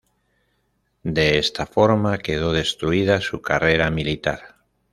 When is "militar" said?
3.91-4.55